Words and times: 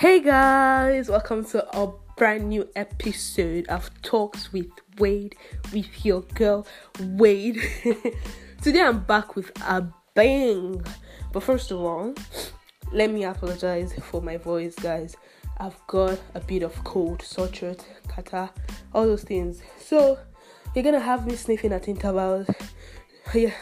Hey 0.00 0.20
guys, 0.20 1.10
welcome 1.10 1.44
to 1.50 1.78
a 1.78 1.92
brand 2.16 2.48
new 2.48 2.66
episode 2.74 3.68
of 3.68 3.90
Talks 4.00 4.50
with 4.50 4.70
Wade 4.98 5.36
with 5.74 6.06
your 6.06 6.22
girl 6.22 6.66
Wade. 6.98 7.60
Today 8.62 8.80
I'm 8.80 9.00
back 9.00 9.36
with 9.36 9.50
a 9.60 9.86
bang. 10.14 10.82
But 11.34 11.42
first 11.42 11.70
of 11.70 11.80
all, 11.80 12.14
let 12.90 13.10
me 13.10 13.24
apologize 13.24 13.92
for 14.04 14.22
my 14.22 14.38
voice, 14.38 14.74
guys. 14.74 15.18
I've 15.58 15.76
got 15.86 16.18
a 16.34 16.40
bit 16.40 16.62
of 16.62 16.82
cold, 16.82 17.20
sore 17.20 17.48
throat, 17.48 17.84
kata, 18.08 18.48
all 18.94 19.04
those 19.04 19.24
things. 19.24 19.60
So 19.78 20.18
you're 20.74 20.82
gonna 20.82 20.98
have 20.98 21.26
me 21.26 21.36
sniffing 21.36 21.74
at 21.74 21.88
intervals. 21.88 22.48
Yeah. 23.34 23.52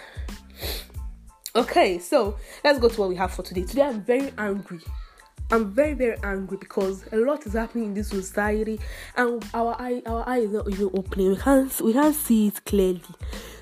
Okay, 1.56 1.98
so 1.98 2.36
let's 2.62 2.78
go 2.78 2.88
to 2.88 3.00
what 3.00 3.08
we 3.08 3.16
have 3.16 3.32
for 3.32 3.42
today. 3.42 3.64
Today 3.64 3.82
I'm 3.82 4.02
very 4.04 4.32
angry. 4.38 4.78
I'm 5.50 5.70
very 5.70 5.94
very 5.94 6.18
angry 6.22 6.58
because 6.58 7.04
a 7.10 7.16
lot 7.16 7.46
is 7.46 7.54
happening 7.54 7.86
in 7.86 7.94
this 7.94 8.08
society 8.08 8.78
and 9.16 9.42
our 9.54 9.74
eye 9.80 10.02
our 10.04 10.28
eye 10.28 10.40
is 10.40 10.50
not 10.50 10.68
even 10.68 10.90
opening. 10.92 11.30
We 11.30 11.36
can't 11.36 11.80
we 11.80 11.92
can't 11.94 12.14
see 12.14 12.48
it 12.48 12.64
clearly. 12.66 13.00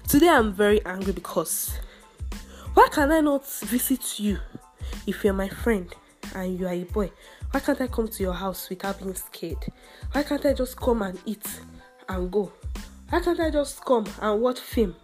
Today 0.08 0.28
I'm 0.28 0.52
very 0.52 0.84
angry 0.84 1.12
because 1.12 1.78
why 2.74 2.88
can 2.90 3.12
I 3.12 3.20
not 3.20 3.46
visit 3.46 4.18
you 4.18 4.38
if 5.06 5.22
you're 5.22 5.32
my 5.32 5.48
friend 5.48 5.94
and 6.34 6.58
you 6.58 6.66
are 6.66 6.72
a 6.72 6.82
boy? 6.82 7.12
Why 7.52 7.60
can't 7.60 7.80
I 7.80 7.86
come 7.86 8.08
to 8.08 8.22
your 8.22 8.34
house 8.34 8.68
without 8.68 8.98
being 8.98 9.14
scared? 9.14 9.64
Why 10.10 10.24
can't 10.24 10.44
I 10.44 10.54
just 10.54 10.76
come 10.76 11.02
and 11.02 11.18
eat 11.24 11.46
and 12.08 12.30
go? 12.32 12.52
Why 13.10 13.20
can't 13.20 13.38
I 13.38 13.50
just 13.50 13.84
come 13.84 14.06
and 14.20 14.40
watch 14.40 14.58
film 14.58 14.96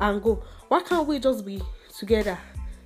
and 0.00 0.20
go? 0.20 0.42
Why 0.66 0.82
can't 0.82 1.06
we 1.06 1.20
just 1.20 1.46
be 1.46 1.62
together, 1.96 2.36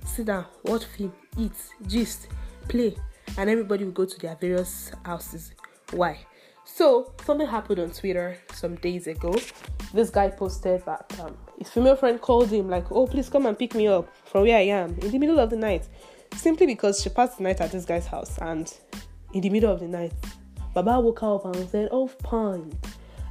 sit 0.05 0.27
down, 0.27 0.45
watch 0.63 0.85
film, 0.85 1.13
eat, 1.37 1.53
gist, 1.87 2.27
play, 2.67 2.95
and 3.37 3.49
everybody 3.49 3.83
will 3.83 3.91
go 3.91 4.05
to 4.05 4.19
their 4.19 4.35
various 4.35 4.91
houses? 5.03 5.51
Why? 5.91 6.19
So 6.63 7.13
something 7.23 7.47
happened 7.47 7.79
on 7.79 7.91
Twitter 7.91 8.37
some 8.53 8.75
days 8.75 9.07
ago. 9.07 9.35
This 9.93 10.09
guy 10.09 10.29
posted 10.29 10.83
that 10.85 11.19
um, 11.19 11.37
his 11.57 11.69
female 11.69 11.95
friend 11.95 12.19
called 12.19 12.49
him 12.49 12.69
like, 12.69 12.91
"Oh, 12.91 13.07
please 13.07 13.29
come 13.29 13.45
and 13.45 13.57
pick 13.57 13.75
me 13.75 13.87
up 13.87 14.09
from 14.25 14.43
where 14.43 14.57
I 14.57 14.61
am 14.61 14.97
in 14.99 15.11
the 15.11 15.19
middle 15.19 15.39
of 15.39 15.49
the 15.49 15.55
night," 15.55 15.87
simply 16.35 16.65
because 16.65 17.01
she 17.01 17.09
passed 17.09 17.37
the 17.37 17.43
night 17.43 17.61
at 17.61 17.71
this 17.71 17.85
guy's 17.85 18.07
house, 18.07 18.37
and 18.39 18.73
in 19.33 19.41
the 19.41 19.49
middle 19.49 19.71
of 19.71 19.79
the 19.79 19.87
night, 19.87 20.13
Baba 20.73 20.99
woke 20.99 21.23
up 21.23 21.45
and 21.45 21.69
said, 21.69 21.89
"Oh, 21.91 22.07
pond." 22.07 22.75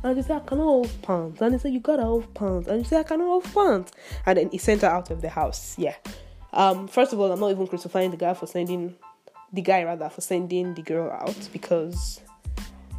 And 0.04 0.18
he 0.18 0.22
said, 0.22 0.36
I 0.36 0.40
cannot 0.40 0.64
hold 0.64 1.02
pants. 1.02 1.40
And 1.40 1.54
he 1.54 1.58
said, 1.58 1.72
You 1.72 1.80
gotta 1.80 2.02
hold 2.02 2.32
pants. 2.34 2.68
And 2.68 2.82
he 2.82 2.84
said, 2.84 3.00
I 3.00 3.02
cannot 3.04 3.24
hold 3.24 3.44
pants. 3.54 3.92
And 4.26 4.36
then 4.36 4.50
he 4.50 4.58
sent 4.58 4.82
her 4.82 4.88
out 4.88 5.10
of 5.10 5.22
the 5.22 5.30
house. 5.30 5.74
Yeah. 5.78 5.94
Um, 6.52 6.86
first 6.88 7.14
of 7.14 7.20
all, 7.20 7.32
I'm 7.32 7.40
not 7.40 7.50
even 7.50 7.66
crucifying 7.66 8.10
the 8.10 8.18
guy 8.18 8.34
for 8.34 8.46
sending 8.46 8.96
the 9.54 9.62
guy 9.62 9.84
rather 9.84 10.08
for 10.08 10.20
sending 10.20 10.74
the 10.74 10.82
girl 10.82 11.10
out 11.10 11.48
because 11.52 12.20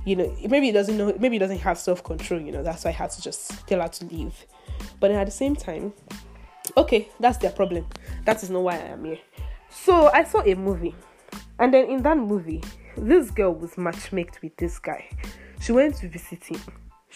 you 0.05 0.15
know, 0.15 0.35
maybe 0.47 0.67
he 0.67 0.71
doesn't 0.71 0.97
know 0.97 1.15
maybe 1.19 1.35
he 1.35 1.39
doesn't 1.39 1.59
have 1.59 1.77
self 1.77 2.03
control, 2.03 2.39
you 2.39 2.51
know, 2.51 2.61
that's 2.61 2.83
why 2.83 2.91
I 2.91 2.93
had 2.93 3.09
to 3.11 3.21
just 3.21 3.67
tell 3.67 3.81
her 3.81 3.87
to 3.87 4.05
leave. 4.05 4.45
But 4.99 5.11
at 5.11 5.25
the 5.25 5.31
same 5.31 5.55
time, 5.55 5.93
okay, 6.77 7.09
that's 7.19 7.37
their 7.39 7.51
problem. 7.51 7.87
That 8.25 8.43
is 8.43 8.49
not 8.49 8.61
why 8.63 8.75
I 8.75 8.89
am 8.89 9.03
here. 9.05 9.19
So 9.69 10.11
I 10.13 10.23
saw 10.23 10.41
a 10.41 10.53
movie, 10.53 10.95
and 11.59 11.73
then 11.73 11.89
in 11.89 12.03
that 12.03 12.17
movie, 12.17 12.63
this 12.95 13.31
girl 13.31 13.53
was 13.53 13.77
matchmaked 13.77 14.41
with 14.43 14.55
this 14.57 14.77
guy. 14.77 15.09
She 15.59 15.71
went 15.71 15.95
to 15.97 16.07
visit 16.07 16.43
him 16.43 16.61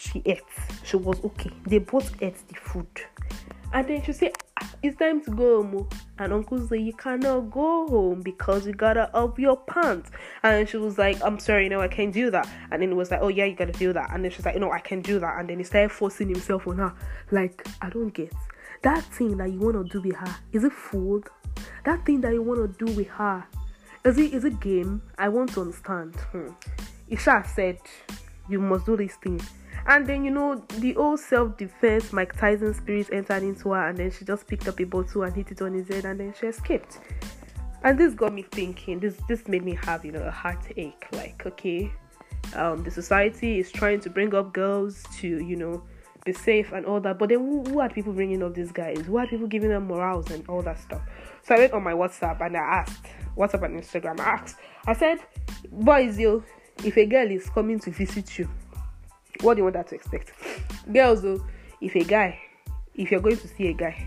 she 0.00 0.22
ate. 0.24 0.42
She 0.82 0.96
was 0.96 1.22
okay. 1.22 1.50
They 1.66 1.78
both 1.78 2.10
ate 2.22 2.36
the 2.48 2.54
food. 2.54 2.86
And 3.72 3.86
then 3.86 4.02
she 4.02 4.12
said, 4.12 4.32
It's 4.82 4.98
time 4.98 5.22
to 5.22 5.30
go 5.30 5.62
home. 5.62 5.76
oh." 5.76 5.96
And 6.18 6.32
uncle 6.32 6.66
said, 6.66 6.80
You 6.80 6.92
cannot 6.92 7.50
go 7.50 7.86
home 7.88 8.20
because 8.22 8.66
you 8.66 8.72
gotta 8.72 9.14
up 9.16 9.38
your 9.38 9.56
pants. 9.56 10.10
And 10.42 10.68
she 10.68 10.76
was 10.76 10.98
like, 10.98 11.22
I'm 11.24 11.38
sorry, 11.38 11.68
no, 11.68 11.80
I 11.80 11.88
can't 11.88 12.12
do 12.12 12.30
that. 12.30 12.48
And 12.70 12.82
then 12.82 12.90
it 12.90 12.94
was 12.94 13.10
like, 13.10 13.20
Oh, 13.22 13.28
yeah, 13.28 13.46
you 13.46 13.54
gotta 13.54 13.72
do 13.72 13.92
that. 13.92 14.10
And 14.12 14.24
then 14.24 14.30
she's 14.30 14.44
like, 14.44 14.56
No, 14.56 14.70
I 14.70 14.80
can 14.80 15.00
do 15.00 15.18
that. 15.18 15.38
And 15.38 15.48
then 15.48 15.58
he 15.58 15.64
started 15.64 15.90
forcing 15.90 16.28
himself 16.28 16.66
on 16.66 16.78
her. 16.78 16.94
Like, 17.30 17.66
I 17.80 17.90
don't 17.90 18.12
get 18.12 18.32
that 18.82 19.04
thing 19.04 19.36
that 19.38 19.50
you 19.50 19.58
wanna 19.58 19.84
do 19.84 20.00
with 20.00 20.16
her. 20.16 20.36
Is 20.52 20.64
it 20.64 20.72
food? 20.72 21.24
That 21.84 22.04
thing 22.04 22.20
that 22.22 22.32
you 22.32 22.42
wanna 22.42 22.68
do 22.68 22.86
with 22.92 23.08
her. 23.08 23.44
Is 24.04 24.16
it 24.16 24.32
is 24.32 24.44
it 24.44 24.60
game? 24.60 25.02
I 25.18 25.28
want 25.28 25.52
to 25.54 25.60
understand. 25.60 26.16
Hmm. 26.32 26.48
Isha 27.08 27.44
said, 27.54 27.78
You 28.48 28.60
must 28.60 28.86
do 28.86 28.96
this 28.96 29.16
thing. 29.16 29.40
And 29.86 30.06
then 30.06 30.24
you 30.24 30.30
know 30.30 30.64
the 30.78 30.96
old 30.96 31.20
self-defense 31.20 32.12
Mike 32.12 32.36
Tyson 32.36 32.74
spirit 32.74 33.08
entered 33.12 33.42
into 33.42 33.70
her, 33.70 33.88
and 33.88 33.98
then 33.98 34.10
she 34.10 34.24
just 34.24 34.46
picked 34.46 34.68
up 34.68 34.78
a 34.80 34.84
bottle 34.84 35.22
and 35.22 35.34
hit 35.34 35.50
it 35.50 35.62
on 35.62 35.74
his 35.74 35.88
head, 35.88 36.04
and 36.04 36.20
then 36.20 36.34
she 36.38 36.46
escaped. 36.46 36.98
And 37.82 37.98
this 37.98 38.14
got 38.14 38.34
me 38.34 38.42
thinking. 38.42 39.00
This 39.00 39.16
this 39.28 39.48
made 39.48 39.64
me 39.64 39.78
have 39.84 40.04
you 40.04 40.12
know 40.12 40.22
a 40.22 40.30
heartache. 40.30 41.06
Like 41.12 41.44
okay, 41.46 41.92
um, 42.54 42.82
the 42.82 42.90
society 42.90 43.58
is 43.58 43.72
trying 43.72 44.00
to 44.00 44.10
bring 44.10 44.34
up 44.34 44.52
girls 44.52 45.02
to 45.18 45.26
you 45.26 45.56
know 45.56 45.82
be 46.24 46.32
safe 46.32 46.72
and 46.72 46.84
all 46.84 47.00
that, 47.00 47.18
but 47.18 47.30
then 47.30 47.38
who, 47.38 47.62
who 47.64 47.80
are 47.80 47.88
people 47.88 48.12
bringing 48.12 48.42
up 48.42 48.54
these 48.54 48.72
guys? 48.72 48.98
Who 49.06 49.16
are 49.16 49.26
people 49.26 49.46
giving 49.46 49.70
them 49.70 49.86
morals 49.86 50.30
and 50.30 50.46
all 50.48 50.62
that 50.62 50.78
stuff? 50.78 51.00
So 51.42 51.54
I 51.54 51.58
went 51.58 51.72
on 51.72 51.82
my 51.82 51.92
WhatsApp 51.92 52.44
and 52.44 52.56
I 52.56 52.60
asked 52.60 53.06
WhatsApp 53.36 53.64
and 53.64 53.82
Instagram. 53.82 54.20
I 54.20 54.24
asked. 54.24 54.56
I 54.86 54.92
said, 54.92 55.18
boys, 55.70 56.18
yo, 56.18 56.44
if 56.84 56.96
a 56.98 57.06
girl 57.06 57.30
is 57.30 57.48
coming 57.48 57.78
to 57.80 57.90
visit 57.90 58.38
you 58.38 58.48
what 59.42 59.54
do 59.54 59.60
you 59.60 59.64
want 59.64 59.76
her 59.76 59.82
to 59.82 59.94
expect? 59.94 60.32
Girls, 60.92 61.22
though, 61.22 61.44
if 61.80 61.94
a 61.94 62.04
guy, 62.04 62.38
if 62.94 63.10
you're 63.10 63.20
going 63.20 63.38
to 63.38 63.48
see 63.48 63.68
a 63.68 63.72
guy, 63.72 64.06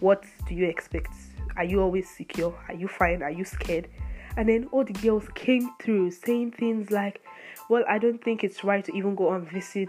what 0.00 0.24
do 0.48 0.54
you 0.54 0.66
expect? 0.66 1.12
Are 1.56 1.64
you 1.64 1.80
always 1.80 2.08
secure? 2.08 2.54
Are 2.68 2.74
you 2.74 2.88
fine? 2.88 3.22
Are 3.22 3.30
you 3.30 3.44
scared? 3.44 3.88
And 4.36 4.48
then 4.48 4.68
all 4.72 4.84
the 4.84 4.94
girls 4.94 5.24
came 5.34 5.70
through 5.80 6.10
saying 6.10 6.52
things 6.52 6.90
like, 6.90 7.22
Well, 7.68 7.84
I 7.88 7.98
don't 7.98 8.22
think 8.22 8.42
it's 8.42 8.64
right 8.64 8.84
to 8.84 8.92
even 8.96 9.14
go 9.14 9.32
and 9.32 9.48
visit 9.48 9.88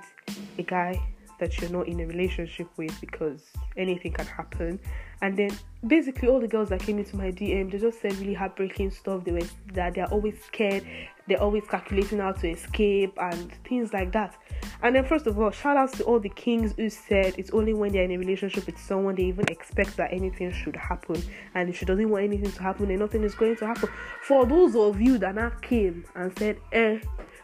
a 0.57 0.63
guy 0.63 1.01
that 1.39 1.59
you're 1.59 1.69
not 1.69 1.87
in 1.87 1.99
a 1.99 2.05
relationship 2.05 2.67
with 2.77 2.99
because 3.01 3.51
anything 3.77 4.13
can 4.13 4.25
happen. 4.25 4.79
And 5.21 5.37
then 5.37 5.51
basically 5.87 6.27
all 6.27 6.39
the 6.39 6.47
girls 6.47 6.69
that 6.69 6.81
came 6.81 6.99
into 6.99 7.15
my 7.15 7.31
DM, 7.31 7.71
they 7.71 7.77
just 7.77 8.01
said 8.01 8.13
really 8.17 8.33
heartbreaking 8.33 8.91
stuff. 8.91 9.23
They 9.23 9.31
were 9.31 9.47
that 9.73 9.95
they're 9.95 10.11
always 10.11 10.35
scared, 10.43 10.85
they're 11.27 11.41
always 11.41 11.63
calculating 11.65 12.19
how 12.19 12.33
to 12.33 12.49
escape 12.49 13.13
and 13.17 13.51
things 13.63 13.93
like 13.93 14.11
that. 14.11 14.35
And 14.81 14.95
then 14.95 15.05
first 15.05 15.25
of 15.27 15.39
all, 15.39 15.51
shout 15.51 15.77
outs 15.77 15.97
to 15.99 16.03
all 16.03 16.19
the 16.19 16.29
kings 16.29 16.73
who 16.75 16.89
said 16.89 17.35
it's 17.37 17.51
only 17.51 17.73
when 17.73 17.93
they're 17.93 18.03
in 18.03 18.11
a 18.11 18.17
relationship 18.17 18.65
with 18.65 18.77
someone 18.77 19.15
they 19.15 19.23
even 19.23 19.45
expect 19.47 19.95
that 19.97 20.11
anything 20.11 20.51
should 20.51 20.75
happen. 20.75 21.23
And 21.55 21.69
if 21.69 21.77
she 21.77 21.85
doesn't 21.85 22.09
want 22.09 22.25
anything 22.25 22.51
to 22.51 22.61
happen, 22.61 22.89
then 22.89 22.99
nothing 22.99 23.23
is 23.23 23.33
going 23.35 23.55
to 23.57 23.67
happen. 23.67 23.89
For 24.23 24.45
those 24.45 24.75
of 24.75 24.99
you 24.99 25.17
that 25.19 25.35
now 25.35 25.51
came 25.61 26.03
and 26.15 26.37
said, 26.37 26.57
eh, 26.73 26.99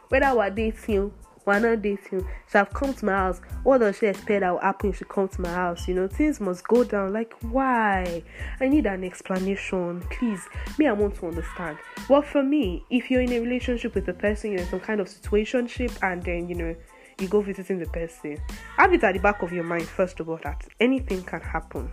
whether 0.10 0.36
we're 0.36 0.50
dating 0.50 1.14
we're 1.50 1.60
not 1.60 1.82
dating. 1.82 2.28
Have 2.54 2.74
come 2.74 2.94
to 2.94 3.06
my 3.06 3.12
house. 3.14 3.42
What 3.64 3.80
does 3.80 3.98
she 3.98 4.08
expect 4.08 4.42
that 4.42 4.52
will 4.52 4.60
happen 4.60 4.90
if 4.92 4.98
she 4.98 5.06
comes 5.06 5.32
to 5.36 5.42
my 5.42 5.50
house? 5.50 5.88
You 5.88 5.96
know, 5.96 6.08
things 6.08 6.40
must 6.40 6.68
go 6.68 6.84
down. 6.84 7.14
Like, 7.14 7.34
why? 7.42 8.24
I 8.60 8.68
need 8.68 8.86
an 8.86 9.04
explanation. 9.04 10.02
Please. 10.10 10.48
Me, 10.78 10.88
I 10.88 10.94
want 10.94 11.16
to 11.16 11.28
understand. 11.28 11.78
Well, 12.10 12.22
for 12.22 12.44
me, 12.44 12.86
if 12.90 13.10
you're 13.10 13.22
in 13.22 13.34
a 13.34 13.40
relationship 13.40 13.96
with 13.96 14.08
a 14.08 14.14
person, 14.14 14.52
you're 14.52 14.62
in 14.62 14.68
some 14.68 14.80
kind 14.80 15.00
of 15.00 15.08
situationship, 15.08 15.98
and 16.02 16.24
then, 16.24 16.48
you 16.50 16.56
know, 16.56 16.76
you 17.20 17.28
go 17.28 17.42
visiting 17.42 17.80
the 17.80 17.86
person, 17.88 18.38
have 18.78 18.94
it 18.94 19.04
at 19.04 19.14
the 19.14 19.20
back 19.20 19.42
of 19.42 19.52
your 19.52 19.64
mind, 19.64 19.84
first 19.84 20.20
of 20.20 20.30
all, 20.30 20.40
that 20.44 20.66
anything 20.80 21.22
can 21.24 21.42
happen. 21.42 21.92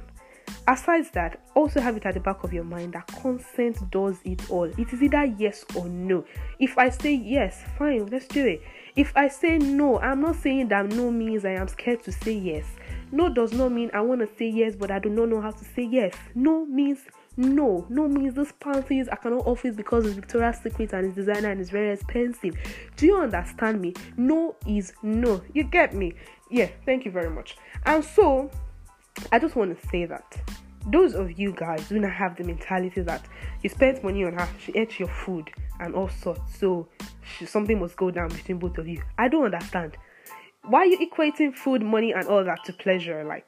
Aside 0.68 1.06
that, 1.12 1.40
also 1.54 1.80
have 1.80 1.96
it 1.96 2.06
at 2.06 2.14
the 2.14 2.20
back 2.20 2.42
of 2.42 2.52
your 2.52 2.64
mind 2.64 2.94
that 2.94 3.06
consent 3.06 3.88
does 3.90 4.18
it 4.24 4.50
all. 4.50 4.64
It 4.64 4.92
is 4.92 5.00
either 5.00 5.24
yes 5.24 5.64
or 5.76 5.86
no. 5.86 6.24
If 6.58 6.76
I 6.76 6.90
say 6.90 7.14
yes, 7.14 7.62
fine, 7.78 8.06
let's 8.06 8.26
do 8.26 8.44
it. 8.44 8.62
If 8.96 9.12
I 9.14 9.28
say 9.28 9.58
no, 9.58 10.00
I'm 10.00 10.22
not 10.22 10.36
saying 10.36 10.68
that 10.68 10.86
no 10.86 11.12
means 11.12 11.44
I 11.44 11.50
am 11.50 11.68
scared 11.68 12.02
to 12.04 12.12
say 12.12 12.32
yes. 12.32 12.64
No 13.12 13.28
does 13.28 13.52
not 13.52 13.70
mean 13.70 13.90
I 13.94 14.00
want 14.00 14.22
to 14.22 14.28
say 14.36 14.48
yes, 14.48 14.74
but 14.74 14.90
I 14.90 14.98
do 14.98 15.08
not 15.08 15.28
know 15.28 15.40
how 15.40 15.52
to 15.52 15.64
say 15.64 15.84
yes. 15.84 16.14
No 16.34 16.66
means 16.66 16.98
no. 17.36 17.86
No 17.88 18.08
means 18.08 18.34
this 18.34 18.52
panties 18.58 19.08
I 19.08 19.16
cannot 19.16 19.46
offer 19.46 19.68
it 19.68 19.76
because 19.76 20.06
it's 20.06 20.16
Victoria's 20.16 20.58
Secret 20.62 20.92
and 20.92 21.06
it's 21.06 21.14
designer 21.14 21.50
and 21.50 21.60
it's 21.60 21.70
very 21.70 21.92
expensive. 21.92 22.56
Do 22.96 23.06
you 23.06 23.18
understand 23.18 23.80
me? 23.80 23.94
No 24.16 24.56
is 24.66 24.94
no. 25.02 25.42
You 25.52 25.62
get 25.64 25.94
me? 25.94 26.14
Yeah, 26.50 26.70
thank 26.84 27.04
you 27.04 27.10
very 27.10 27.30
much. 27.30 27.56
And 27.84 28.04
so, 28.04 28.50
I 29.32 29.38
just 29.38 29.56
want 29.56 29.78
to 29.78 29.88
say 29.88 30.04
that 30.06 30.36
those 30.86 31.14
of 31.14 31.38
you 31.38 31.52
guys 31.52 31.88
do 31.88 31.98
not 31.98 32.12
have 32.12 32.36
the 32.36 32.44
mentality 32.44 33.00
that 33.02 33.24
you 33.62 33.70
spent 33.70 34.04
money 34.04 34.24
on 34.24 34.34
her, 34.34 34.48
she 34.58 34.72
ate 34.72 34.98
your 34.98 35.08
food 35.08 35.50
and 35.80 35.94
all 35.94 36.08
sorts, 36.08 36.58
so 36.58 36.88
she, 37.22 37.46
something 37.46 37.80
must 37.80 37.96
go 37.96 38.10
down 38.10 38.28
between 38.28 38.58
both 38.58 38.78
of 38.78 38.86
you. 38.86 39.02
I 39.18 39.28
don't 39.28 39.44
understand. 39.52 39.96
Why 40.62 40.80
are 40.80 40.86
you 40.86 41.10
equating 41.10 41.54
food, 41.54 41.82
money, 41.82 42.12
and 42.12 42.26
all 42.28 42.44
that 42.44 42.64
to 42.66 42.72
pleasure? 42.72 43.24
Like, 43.24 43.46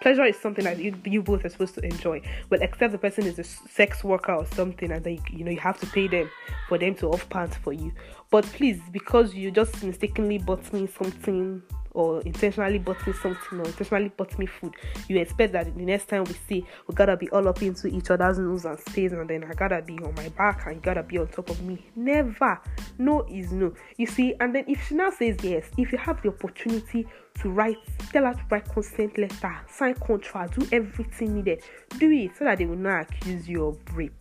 pleasure 0.00 0.24
is 0.24 0.36
something 0.38 0.64
that 0.64 0.78
you, 0.78 0.94
you 1.04 1.22
both 1.22 1.44
are 1.44 1.48
supposed 1.48 1.74
to 1.74 1.84
enjoy. 1.84 2.22
Well, 2.50 2.60
except 2.62 2.92
the 2.92 2.98
person 2.98 3.24
is 3.26 3.38
a 3.38 3.44
sex 3.44 4.02
worker 4.02 4.32
or 4.32 4.46
something, 4.46 4.90
and 4.90 5.04
then 5.04 5.14
you, 5.14 5.22
you 5.30 5.44
know 5.44 5.50
you 5.50 5.60
have 5.60 5.78
to 5.80 5.86
pay 5.86 6.08
them 6.08 6.30
for 6.68 6.78
them 6.78 6.94
to 6.96 7.08
off 7.08 7.28
pants 7.28 7.56
for 7.56 7.72
you. 7.72 7.92
But 8.30 8.44
please, 8.44 8.80
because 8.92 9.34
you 9.34 9.50
just 9.50 9.82
mistakenly 9.82 10.38
bought 10.38 10.72
me 10.72 10.86
something 10.86 11.62
or 11.94 12.20
intentionally 12.22 12.78
bought 12.78 13.04
me 13.06 13.12
something 13.14 13.60
or 13.60 13.64
intentionally 13.64 14.12
bought 14.16 14.38
me 14.38 14.46
food, 14.46 14.74
you 15.08 15.18
expect 15.18 15.52
that 15.52 15.74
the 15.74 15.82
next 15.82 16.08
time 16.08 16.24
we 16.24 16.34
see, 16.48 16.66
we 16.86 16.94
gotta 16.94 17.16
be 17.16 17.30
all 17.30 17.46
up 17.48 17.62
into 17.62 17.88
each 17.88 18.10
other's 18.10 18.38
nose 18.38 18.64
and 18.64 18.78
space, 18.80 19.12
and 19.12 19.30
then 19.30 19.44
I 19.44 19.54
gotta 19.54 19.80
be 19.80 19.98
on 20.00 20.14
my 20.14 20.28
back 20.30 20.66
and 20.66 20.76
you 20.76 20.82
gotta 20.82 21.02
be 21.02 21.18
on 21.18 21.28
top 21.28 21.48
of 21.50 21.62
me. 21.62 21.86
Never. 21.96 22.60
No 22.98 23.24
is 23.30 23.52
no. 23.52 23.72
You 23.96 24.06
see, 24.06 24.34
and 24.40 24.54
then 24.54 24.64
if 24.68 24.86
she 24.86 24.94
now 24.94 25.10
says 25.10 25.36
yes, 25.42 25.70
if 25.78 25.92
you 25.92 25.98
have 25.98 26.20
the 26.22 26.28
opportunity 26.28 27.06
to 27.40 27.50
write, 27.50 27.78
tell 28.12 28.24
her 28.24 28.34
to 28.34 28.42
write 28.50 28.70
consent 28.72 29.16
letter, 29.16 29.56
sign 29.68 29.94
contract, 29.94 30.58
do 30.58 30.66
everything 30.72 31.34
needed, 31.36 31.62
do 31.98 32.10
it 32.10 32.32
so 32.36 32.44
that 32.44 32.58
they 32.58 32.66
will 32.66 32.76
not 32.76 33.02
accuse 33.02 33.48
you 33.48 33.66
of 33.66 33.78
rape. 33.94 34.12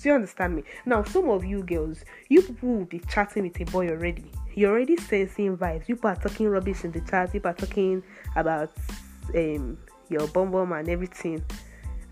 Do 0.00 0.08
you 0.08 0.14
understand 0.14 0.56
me? 0.56 0.62
Now, 0.86 1.04
some 1.04 1.28
of 1.28 1.44
you 1.44 1.62
girls, 1.62 2.04
you 2.28 2.42
people 2.42 2.68
will 2.68 2.84
be 2.84 3.00
chatting 3.00 3.44
with 3.44 3.60
a 3.60 3.64
boy 3.64 3.88
already 3.88 4.30
you're 4.58 4.72
already 4.72 4.96
sensing 4.96 5.56
vibes. 5.56 5.86
People 5.86 6.10
are 6.10 6.16
talking 6.16 6.48
rubbish 6.48 6.84
in 6.84 6.90
the 6.90 7.00
chat. 7.02 7.30
People 7.30 7.50
are 7.50 7.54
talking 7.54 8.02
about 8.34 8.72
um 9.34 9.78
your 10.08 10.26
bum 10.28 10.50
bum 10.50 10.72
and 10.72 10.88
everything. 10.88 11.44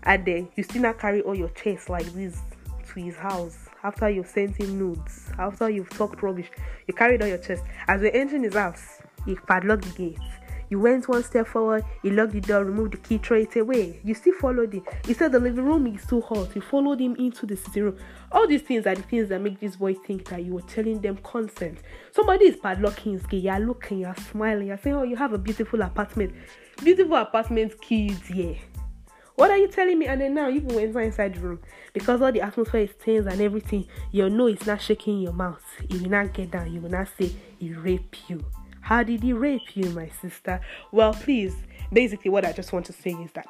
And 0.03 0.23
then 0.25 0.47
you 0.55 0.63
still 0.63 0.83
not 0.83 0.97
carry 0.97 1.21
all 1.21 1.35
your 1.35 1.49
chest 1.49 1.89
like 1.89 2.05
this 2.13 2.39
to 2.87 2.99
his 3.01 3.17
house 3.17 3.57
after 3.83 4.09
you've 4.09 4.27
sent 4.27 4.55
him 4.55 4.79
nudes, 4.79 5.29
after 5.37 5.69
you've 5.69 5.89
talked 5.89 6.23
rubbish. 6.23 6.49
You 6.87 6.93
carried 6.93 7.21
all 7.21 7.27
your 7.27 7.37
chest. 7.37 7.63
As 7.89 8.01
you're 8.01 8.15
entering 8.15 8.43
his 8.43 8.53
house, 8.53 9.01
you 9.25 9.35
padlock 9.45 9.81
the 9.81 9.89
gate. 9.89 10.19
You 10.69 10.79
went 10.79 11.07
one 11.07 11.23
step 11.23 11.47
forward, 11.47 11.85
you 12.03 12.11
locked 12.11 12.33
the 12.33 12.41
door, 12.41 12.65
removed 12.65 12.93
the 12.93 12.97
key, 12.97 13.19
it 13.35 13.55
away. 13.55 13.99
You 14.03 14.13
still 14.13 14.33
followed 14.33 14.73
him. 14.73 14.83
He 15.05 15.13
said 15.13 15.31
the 15.31 15.39
living 15.39 15.65
room 15.65 15.87
is 15.87 16.05
too 16.05 16.21
hot. 16.21 16.55
You 16.55 16.61
followed 16.61 16.99
him 16.99 17.15
into 17.15 17.45
the 17.45 17.55
sitting 17.55 17.83
room. 17.83 17.97
All 18.31 18.47
these 18.47 18.61
things 18.61 18.85
are 18.85 18.95
the 18.95 19.01
things 19.03 19.29
that 19.29 19.41
make 19.41 19.59
this 19.59 19.77
boy 19.77 19.93
think 19.93 20.27
that 20.29 20.43
you 20.43 20.53
were 20.53 20.61
telling 20.61 20.99
them 20.99 21.17
consent. 21.17 21.79
Somebody 22.11 22.45
is 22.45 22.57
padlocking 22.57 23.13
his 23.13 23.25
gate. 23.25 23.43
You're 23.43 23.59
looking, 23.59 23.99
you're 23.99 24.15
smiling, 24.31 24.67
you're 24.67 24.77
saying, 24.77 24.95
Oh, 24.95 25.03
you 25.03 25.15
have 25.15 25.33
a 25.33 25.37
beautiful 25.37 25.81
apartment. 25.81 26.33
Beautiful 26.83 27.15
apartment 27.15 27.79
kids, 27.81 28.29
yeah. 28.29 28.55
What 29.37 29.51
are 29.51 29.57
you 29.57 29.67
telling 29.67 29.99
me? 29.99 30.07
And 30.07 30.19
then 30.19 30.33
now 30.33 30.47
you 30.47 30.61
went 30.61 30.95
inside 30.95 31.35
the 31.35 31.39
room 31.41 31.59
because 31.93 32.23
all 32.23 32.31
the 32.31 32.41
atmosphere 32.41 32.81
is 32.81 32.89
tense 32.99 33.27
and 33.27 33.39
everything. 33.39 33.85
Your 34.11 34.31
nose 34.31 34.59
is 34.59 34.65
not 34.65 34.81
shaking 34.81 35.21
your 35.21 35.31
mouth. 35.31 35.63
You 35.87 36.01
will 36.01 36.09
not 36.09 36.33
get 36.33 36.49
down. 36.49 36.73
You 36.73 36.81
will 36.81 36.89
not 36.89 37.07
say 37.19 37.31
he 37.59 37.71
rape 37.71 38.15
you. 38.27 38.43
How 38.87 39.03
did 39.03 39.21
he 39.21 39.33
rape 39.33 39.75
you, 39.75 39.89
my 39.89 40.07
sister? 40.21 40.61
Well, 40.93 41.11
please, 41.11 41.53
basically, 41.91 42.31
what 42.31 42.45
I 42.45 42.53
just 42.53 42.71
want 42.71 42.85
to 42.85 42.93
say 42.93 43.09
is 43.09 43.29
that, 43.33 43.45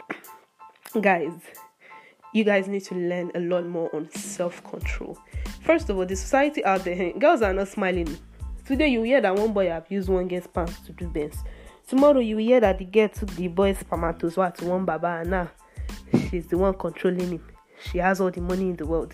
guys, 0.99 1.31
you 2.33 2.43
guys 2.43 2.67
need 2.67 2.83
to 2.85 2.95
learn 2.95 3.31
a 3.35 3.39
lot 3.41 3.67
more 3.67 3.95
on 3.95 4.09
self 4.09 4.63
control. 4.63 5.15
First 5.61 5.91
of 5.91 5.97
all, 5.97 6.07
the 6.07 6.15
society 6.15 6.65
out 6.65 6.85
there, 6.85 7.13
girls 7.19 7.43
are 7.43 7.53
not 7.53 7.67
smiling. 7.67 8.17
Today, 8.65 8.87
you 8.87 9.03
hear 9.03 9.21
that 9.21 9.35
one 9.35 9.53
boy 9.53 9.71
abused 9.71 10.09
one 10.09 10.27
girl's 10.27 10.47
pants 10.47 10.79
to 10.87 10.91
do 10.91 11.07
best. 11.07 11.45
Tomorrow, 11.87 12.21
you 12.21 12.37
hear 12.37 12.59
that 12.59 12.79
the 12.79 12.85
girl 12.85 13.07
took 13.07 13.29
the 13.35 13.47
boy's 13.47 13.77
spermatozoa 13.77 14.55
to 14.57 14.65
one 14.65 14.85
baba, 14.85 15.19
and 15.21 15.29
now 15.29 15.51
she's 16.31 16.47
the 16.47 16.57
one 16.57 16.73
controlling 16.73 17.29
him. 17.29 17.47
She 17.91 17.99
has 17.99 18.19
all 18.19 18.31
the 18.31 18.41
money 18.41 18.71
in 18.71 18.75
the 18.75 18.87
world. 18.87 19.13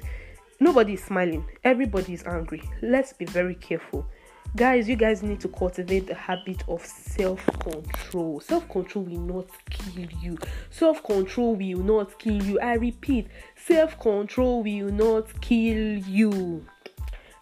Nobody 0.61 0.93
is 0.93 1.03
smiling, 1.03 1.45
everybody 1.65 2.13
is 2.13 2.23
angry. 2.23 2.61
Let's 2.81 3.11
be 3.11 3.25
very 3.25 3.55
careful 3.55 4.07
guys 4.55 4.87
you 4.87 4.95
guys 4.95 5.23
need 5.23 5.39
to 5.39 5.47
cultivate 5.47 6.07
the 6.07 6.13
habit 6.13 6.63
of 6.67 6.85
self-control. 6.85 8.39
Self-control 8.39 9.05
will 9.05 9.19
not 9.19 9.47
kill 9.69 10.07
you. 10.21 10.37
Self-control 10.69 11.55
will 11.55 11.79
not 11.79 12.19
kill 12.19 12.41
you. 12.43 12.59
I 12.59 12.73
repeat 12.73 13.27
self-control 13.55 14.63
will 14.63 14.89
not 14.89 15.41
kill 15.41 15.97
you. 15.97 16.65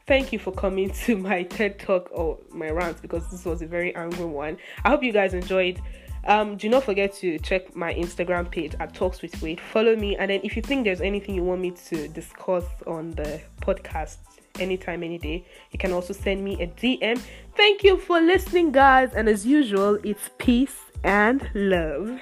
Thank 0.08 0.34
you 0.34 0.40
for 0.40 0.52
coming 0.52 0.90
to 1.06 1.18
my 1.18 1.44
ted 1.56 1.80
talk 1.80 2.10
or 2.12 2.38
my 2.52 2.70
rant 2.70 3.02
because 3.02 3.30
this 3.30 3.46
was 3.46 3.62
a 3.62 3.68
very 3.68 3.94
angry 3.96 4.26
one. 4.26 4.58
I 4.84 4.90
hope 4.90 5.04
you 5.04 5.12
guys 5.12 5.34
enjoyed 5.34 5.82
um, 6.26 6.58
do 6.58 6.70
not 6.70 6.84
forget 6.84 7.14
to 7.16 7.40
check 7.40 7.76
my 7.76 7.94
Instagram 7.94 8.50
page 8.50 8.76
at 8.80 8.94
Talks 8.94 9.22
with 9.22 9.42
Wade. 9.42 9.60
Follow 9.60 9.96
me, 9.96 10.16
and 10.18 10.30
then 10.30 10.42
if 10.44 10.56
you 10.56 10.62
think 10.62 10.86
there's 10.86 11.02
anything 11.02 11.36
you 11.36 11.44
want 11.44 11.62
me 11.62 11.72
to 11.88 12.08
discuss 12.08 12.66
on 12.86 13.12
the 13.12 13.42
podcast, 13.62 14.18
anytime, 14.60 15.04
any 15.04 15.18
day. 15.18 15.46
You 15.72 15.80
can 15.80 15.92
also 15.92 16.14
send 16.14 16.44
me 16.44 16.62
a 16.62 16.68
DM. 16.68 17.22
Thank 17.56 17.84
you 17.84 17.98
for 17.98 18.20
listening, 18.20 18.72
guys. 18.72 19.14
And 19.14 19.28
as 19.30 19.46
usual, 19.46 19.98
it's 20.04 20.30
peace 20.38 20.78
and 21.04 21.50
love. 21.54 22.20